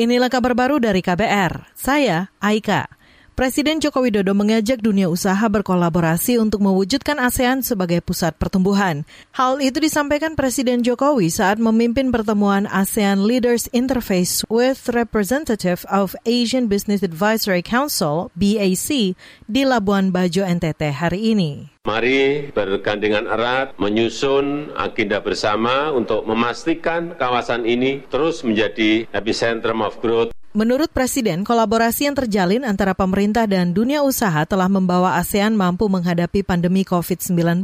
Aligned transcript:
Inilah 0.00 0.32
kabar 0.32 0.56
baru 0.56 0.80
dari 0.80 1.04
KBR. 1.04 1.76
Saya 1.76 2.32
Aika. 2.40 2.99
Presiden 3.40 3.80
Joko 3.80 4.04
Widodo 4.04 4.36
mengajak 4.36 4.84
dunia 4.84 5.08
usaha 5.08 5.40
berkolaborasi 5.48 6.36
untuk 6.36 6.60
mewujudkan 6.60 7.16
ASEAN 7.16 7.64
sebagai 7.64 8.04
pusat 8.04 8.36
pertumbuhan. 8.36 9.08
Hal 9.32 9.64
itu 9.64 9.80
disampaikan 9.80 10.36
Presiden 10.36 10.84
Jokowi 10.84 11.32
saat 11.32 11.56
memimpin 11.56 12.12
pertemuan 12.12 12.68
ASEAN 12.68 13.24
Leaders 13.24 13.64
Interface 13.72 14.44
with 14.52 14.92
Representative 14.92 15.88
of 15.88 16.12
Asian 16.28 16.68
Business 16.68 17.00
Advisory 17.00 17.64
Council 17.64 18.28
(BAC) 18.36 19.16
di 19.48 19.62
Labuan 19.64 20.12
Bajo 20.12 20.44
NTT 20.44 20.92
hari 20.92 21.32
ini. 21.32 21.72
Mari 21.88 22.52
bergandengan 22.52 23.24
erat 23.24 23.72
menyusun 23.80 24.76
agenda 24.76 25.16
bersama 25.24 25.88
untuk 25.96 26.28
memastikan 26.28 27.16
kawasan 27.16 27.64
ini 27.64 28.04
terus 28.12 28.44
menjadi 28.44 29.08
epicentrum 29.16 29.80
of 29.80 29.96
growth. 30.04 30.28
Menurut 30.50 30.90
Presiden, 30.90 31.46
kolaborasi 31.46 32.10
yang 32.10 32.18
terjalin 32.18 32.66
antara 32.66 32.90
pemerintah 32.90 33.46
dan 33.46 33.70
dunia 33.70 34.02
usaha 34.02 34.42
telah 34.42 34.66
membawa 34.66 35.14
ASEAN 35.22 35.54
mampu 35.54 35.86
menghadapi 35.86 36.42
pandemi 36.42 36.82
COVID-19. 36.82 37.62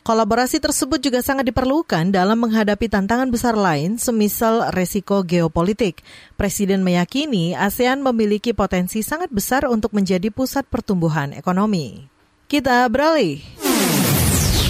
Kolaborasi 0.00 0.56
tersebut 0.56 0.96
juga 0.96 1.20
sangat 1.20 1.52
diperlukan 1.52 2.08
dalam 2.08 2.40
menghadapi 2.40 2.88
tantangan 2.88 3.28
besar 3.28 3.52
lain, 3.52 4.00
semisal 4.00 4.72
resiko 4.72 5.20
geopolitik. 5.28 6.00
Presiden 6.40 6.80
meyakini 6.80 7.52
ASEAN 7.52 8.00
memiliki 8.00 8.56
potensi 8.56 9.04
sangat 9.04 9.28
besar 9.28 9.68
untuk 9.68 9.92
menjadi 9.92 10.32
pusat 10.32 10.64
pertumbuhan 10.64 11.36
ekonomi. 11.36 12.08
Kita 12.48 12.88
beralih. 12.88 13.44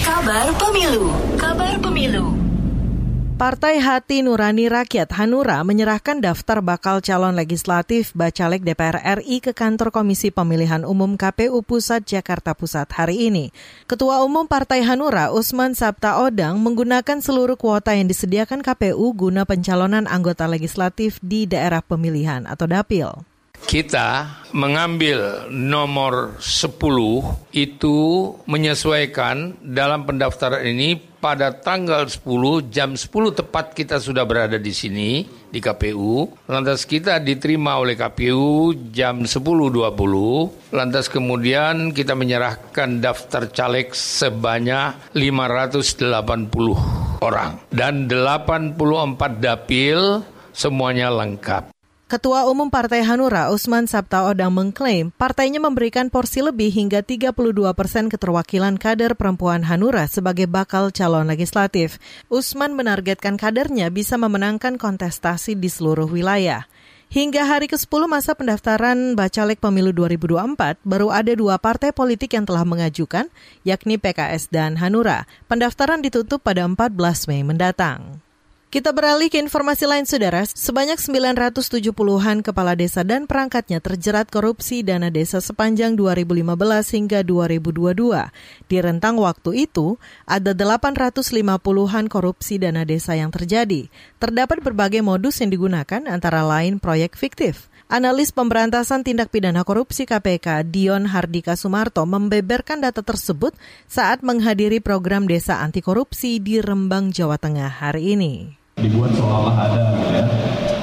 Kabar 0.03 0.51
Pemilu. 0.59 1.15
Kabar 1.39 1.79
Pemilu. 1.79 2.42
Partai 3.43 3.75
Hati 3.83 4.23
Nurani 4.23 4.71
Rakyat 4.71 5.19
Hanura 5.19 5.67
menyerahkan 5.67 6.23
daftar 6.23 6.63
bakal 6.63 7.03
calon 7.03 7.35
legislatif 7.35 8.15
Bacalek 8.15 8.63
DPR 8.63 9.19
RI 9.19 9.43
ke 9.43 9.51
kantor 9.51 9.91
Komisi 9.91 10.31
Pemilihan 10.31 10.87
Umum 10.87 11.19
KPU 11.19 11.59
Pusat 11.59 12.07
Jakarta 12.07 12.55
Pusat 12.55 12.95
hari 12.95 13.27
ini. 13.27 13.51
Ketua 13.83 14.23
Umum 14.23 14.47
Partai 14.47 14.87
Hanura 14.87 15.35
Usman 15.35 15.75
Sabta 15.75 16.23
Odang 16.23 16.55
menggunakan 16.63 17.19
seluruh 17.19 17.59
kuota 17.59 17.91
yang 17.91 18.07
disediakan 18.07 18.63
KPU 18.63 19.11
guna 19.11 19.43
pencalonan 19.43 20.07
anggota 20.07 20.47
legislatif 20.47 21.19
di 21.19 21.43
daerah 21.43 21.83
pemilihan 21.83 22.47
atau 22.47 22.63
dapil 22.63 23.27
kita 23.63 24.27
mengambil 24.51 25.47
nomor 25.47 26.35
10 26.39 26.75
itu 27.55 27.97
menyesuaikan 28.43 29.55
dalam 29.63 30.03
pendaftaran 30.03 30.67
ini 30.67 31.12
pada 31.23 31.55
tanggal 31.55 32.03
10 32.03 32.67
jam 32.67 32.99
10 32.99 33.39
tepat 33.39 33.71
kita 33.71 34.03
sudah 34.03 34.27
berada 34.27 34.59
di 34.59 34.75
sini 34.75 35.23
di 35.47 35.63
KPU. 35.63 36.27
Lantas 36.51 36.83
kita 36.83 37.23
diterima 37.23 37.79
oleh 37.79 37.95
KPU 37.95 38.75
jam 38.91 39.23
10.20. 39.23 40.75
Lantas 40.75 41.07
kemudian 41.07 41.95
kita 41.95 42.11
menyerahkan 42.11 42.99
daftar 42.99 43.47
caleg 43.55 43.95
sebanyak 43.95 45.15
580 45.15 46.11
orang 47.23 47.55
dan 47.71 48.11
84 48.11 48.75
dapil 49.39 50.27
semuanya 50.51 51.07
lengkap. 51.07 51.72
Ketua 52.13 52.45
Umum 52.45 52.69
Partai 52.69 53.01
Hanura 53.01 53.49
Usman 53.49 53.89
Sabta 53.89 54.29
Odang 54.29 54.53
mengklaim 54.53 55.09
partainya 55.17 55.57
memberikan 55.57 56.13
porsi 56.13 56.45
lebih 56.45 56.69
hingga 56.69 57.01
32 57.01 57.33
persen 57.73 58.05
keterwakilan 58.05 58.77
kader 58.77 59.17
perempuan 59.17 59.65
Hanura 59.65 60.05
sebagai 60.05 60.45
bakal 60.45 60.93
calon 60.93 61.25
legislatif. 61.25 61.97
Usman 62.29 62.77
menargetkan 62.77 63.33
kadernya 63.33 63.89
bisa 63.89 64.13
memenangkan 64.21 64.77
kontestasi 64.77 65.57
di 65.57 65.65
seluruh 65.65 66.05
wilayah. 66.05 66.69
Hingga 67.09 67.49
hari 67.49 67.65
ke-10 67.65 68.05
masa 68.05 68.37
pendaftaran 68.37 69.17
Bacalek 69.17 69.57
Pemilu 69.57 69.89
2024, 69.89 70.85
baru 70.85 71.09
ada 71.09 71.33
dua 71.33 71.57
partai 71.57 71.97
politik 71.97 72.37
yang 72.37 72.45
telah 72.45 72.61
mengajukan, 72.61 73.25
yakni 73.65 73.97
PKS 73.97 74.53
dan 74.53 74.77
Hanura. 74.77 75.25
Pendaftaran 75.49 76.05
ditutup 76.05 76.45
pada 76.45 76.61
14 76.61 76.93
Mei 77.25 77.41
mendatang. 77.41 78.21
Kita 78.73 78.89
beralih 78.89 79.29
ke 79.29 79.37
informasi 79.37 79.85
lain, 79.85 80.01
Saudara. 80.09 80.41
Sebanyak 80.49 80.97
970-an 80.97 82.41
kepala 82.41 82.73
desa 82.73 83.05
dan 83.05 83.29
perangkatnya 83.29 83.77
terjerat 83.77 84.33
korupsi 84.33 84.81
dana 84.81 85.13
desa 85.13 85.45
sepanjang 85.45 85.93
2015 85.93 86.41
hingga 86.97 87.21
2022. 87.21 88.33
Di 88.65 88.77
rentang 88.81 89.21
waktu 89.21 89.69
itu, 89.69 90.01
ada 90.25 90.57
850-an 90.57 92.09
korupsi 92.09 92.57
dana 92.57 92.81
desa 92.81 93.13
yang 93.13 93.29
terjadi. 93.29 93.93
Terdapat 94.17 94.65
berbagai 94.65 95.05
modus 95.05 95.37
yang 95.45 95.53
digunakan 95.53 96.09
antara 96.09 96.41
lain 96.41 96.81
proyek 96.81 97.13
fiktif. 97.13 97.69
Analis 97.93 98.33
Pemberantasan 98.33 99.05
Tindak 99.05 99.29
Pidana 99.29 99.61
Korupsi 99.61 100.09
KPK 100.09 100.65
Dion 100.65 101.13
Hardika 101.13 101.53
Sumarto 101.53 102.09
membeberkan 102.09 102.81
data 102.81 103.05
tersebut 103.05 103.53
saat 103.85 104.25
menghadiri 104.25 104.81
program 104.81 105.29
Desa 105.29 105.61
Anti 105.61 105.85
Korupsi 105.85 106.41
di 106.41 106.57
Rembang, 106.57 107.13
Jawa 107.13 107.37
Tengah 107.37 107.69
hari 107.69 108.17
ini 108.17 108.62
dibuat 108.83 109.11
seolah-olah 109.15 109.55
ada 109.55 109.83
gitu 109.95 110.11
ya. 110.11 110.25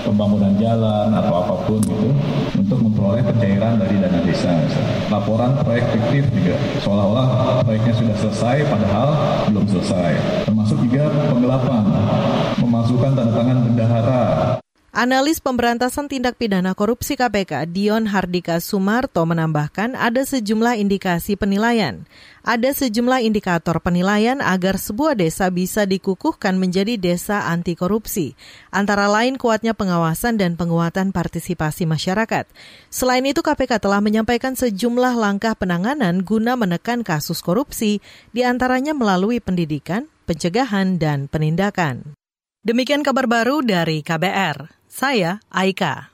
Pembangunan 0.01 0.57
jalan 0.57 1.13
atau 1.13 1.35
apa 1.45 1.55
pun 1.69 1.79
gitu 1.85 2.09
untuk 2.57 2.79
memperoleh 2.81 3.21
pencairan 3.21 3.77
dari 3.77 4.01
dana 4.01 4.19
desa 4.25 4.49
misalnya. 4.57 4.95
laporan 5.13 5.51
proyek 5.61 5.87
fiktif 5.93 6.25
juga. 6.33 6.57
Seolah-olah 6.81 7.27
proyeknya 7.63 7.95
sudah 7.95 8.17
selesai 8.17 8.57
padahal 8.73 9.09
belum 9.53 9.65
selesai. 9.69 10.13
Termasuk 10.49 10.81
juga 10.89 11.13
penggelapan 11.29 11.85
memasukkan 12.65 13.11
tanda 13.13 13.33
tangan 13.37 13.59
bendahara 13.69 14.23
Analis 14.91 15.39
Pemberantasan 15.39 16.11
Tindak 16.11 16.35
Pidana 16.35 16.75
Korupsi 16.75 17.15
KPK 17.15 17.63
Dion 17.71 18.11
Hardika 18.11 18.59
Sumarto 18.59 19.23
menambahkan 19.23 19.95
ada 19.95 20.27
sejumlah 20.27 20.83
indikasi 20.83 21.39
penilaian. 21.39 22.11
Ada 22.43 22.75
sejumlah 22.75 23.23
indikator 23.23 23.79
penilaian 23.79 24.43
agar 24.43 24.83
sebuah 24.83 25.15
desa 25.15 25.47
bisa 25.55 25.87
dikukuhkan 25.87 26.59
menjadi 26.59 26.99
desa 26.99 27.47
anti 27.47 27.79
korupsi, 27.79 28.35
antara 28.75 29.07
lain 29.07 29.39
kuatnya 29.39 29.79
pengawasan 29.79 30.43
dan 30.43 30.59
penguatan 30.59 31.15
partisipasi 31.15 31.87
masyarakat. 31.87 32.51
Selain 32.91 33.23
itu 33.23 33.47
KPK 33.47 33.79
telah 33.79 34.03
menyampaikan 34.03 34.59
sejumlah 34.59 35.15
langkah 35.15 35.55
penanganan 35.55 36.27
guna 36.27 36.59
menekan 36.59 37.07
kasus 37.07 37.39
korupsi, 37.47 38.03
di 38.35 38.43
antaranya 38.43 38.91
melalui 38.91 39.39
pendidikan, 39.39 40.11
pencegahan, 40.27 40.99
dan 40.99 41.31
penindakan. 41.31 42.19
Demikian 42.67 43.07
kabar 43.07 43.31
baru 43.31 43.63
dari 43.63 44.03
KBR. 44.03 44.80
Saya 44.91 45.39
Aika. 45.55 46.10